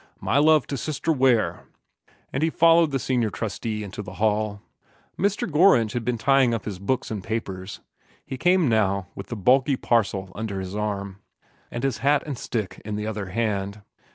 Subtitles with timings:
[0.19, 1.67] My love to Sister Ware;"
[2.33, 4.63] and he followed the senior trustee into the hall.
[5.15, 5.47] Mr.
[5.47, 7.81] Gorringe had been tying up his books and papers.
[8.25, 11.19] He came now with the bulky parcel under his arm,
[11.69, 13.83] and his hat and stick in the other hand.